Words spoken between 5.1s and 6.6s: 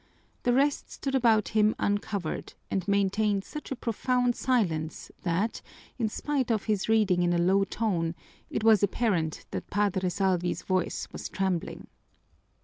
that, in spite